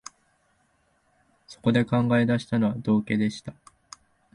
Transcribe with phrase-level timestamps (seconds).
[1.47, 3.53] そこで考え出したのは、道化でした